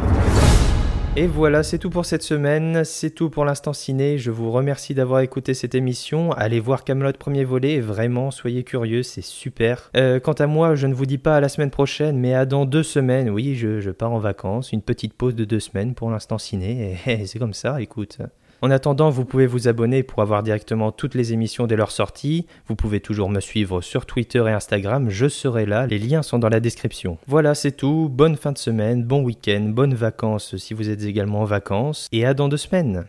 Et 1.17 1.27
voilà, 1.27 1.65
c'est 1.65 1.79
tout 1.79 1.91
pour 1.91 2.07
cette 2.07 2.23
semaine, 2.23 2.85
c'est 2.85 3.11
tout 3.11 3.31
pour 3.31 3.45
l'instant 3.45 3.73
ciné. 3.73 4.17
Je 4.17 4.31
vous 4.31 4.53
remercie 4.53 4.95
d'avoir 4.95 5.21
écouté 5.21 5.55
cette 5.55 5.75
émission. 5.75 6.31
Allez 6.33 6.61
voir 6.61 6.85
Camelot 6.85 7.13
premier 7.15 7.43
volet, 7.45 7.81
vraiment, 7.81 8.31
soyez 8.31 8.63
curieux, 8.63 9.03
c'est 9.03 9.21
super. 9.21 9.91
Euh, 9.97 10.21
quant 10.21 10.35
à 10.35 10.47
moi, 10.47 10.77
je 10.77 10.87
ne 10.87 10.95
vous 10.95 11.07
dis 11.07 11.19
pas 11.19 11.37
à 11.37 11.41
la 11.41 11.49
semaine 11.49 11.71
prochaine, 11.71 12.17
mais 12.17 12.33
à 12.33 12.47
dans 12.47 12.65
deux 12.65 12.85
semaines. 12.85 13.29
Oui, 13.29 13.57
je, 13.57 13.91
pars 13.91 14.13
en 14.13 14.21
vacances, 14.21 14.73
une 14.73 14.83
petite 14.83 15.15
pause 15.15 15.35
de 15.35 15.45
deux 15.45 15.59
semaines 15.59 15.95
pour 15.95 16.13
l'instant 16.13 16.39
ciné, 16.39 16.97
c'est 17.27 17.41
comme 17.41 17.55
ça, 17.55 17.81
écoute. 17.81 18.19
En 18.63 18.71
attendant, 18.71 19.09
vous 19.09 19.25
pouvez 19.25 19.47
vous 19.47 19.69
abonner 19.69 20.03
pour 20.03 20.21
avoir 20.21 20.43
directement 20.43 20.93
toutes 20.93 21.15
les 21.15 21.33
émissions 21.33 21.67
dès 21.67 21.77
leur 21.77 21.91
sortie. 21.91 22.47
Vous 22.67 22.77
pouvez 22.77 23.01
toujours 23.01 23.31
me 23.31 23.41
suivre 23.41 23.81
sur 23.81 24.05
Twitter 24.05 24.45
et 24.47 24.51
Instagram, 24.51 25.09
je 25.09 25.29
serai 25.29 25.65
là, 25.65 25.87
les 25.87 25.99
liens 25.99 26.23
sont 26.23 26.39
dans 26.39 26.51
la 26.51 26.61
description. 26.61 27.17
Voilà, 27.27 27.55
c'est 27.55 27.73
tout. 27.73 28.11
Bonne 28.11 28.37
fin 28.37 28.53
de 28.53 28.59
semaine, 28.59 29.03
bon 29.03 29.23
week-end, 29.23 29.71
bonnes 29.73 29.95
vacances 29.95 30.57
si 30.57 30.75
vous 30.75 30.91
êtes 30.91 31.05
également 31.05 31.41
en 31.41 31.45
vacances, 31.47 32.09
et 32.13 32.27
à 32.27 32.35
dans 32.35 32.49
deux 32.49 32.59
semaines. 32.59 33.07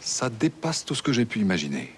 Ça 0.00 0.28
dépasse 0.28 0.84
tout 0.84 0.94
ce 0.94 1.02
que 1.02 1.12
j'ai 1.12 1.24
pu 1.24 1.38
imaginer. 1.38 1.90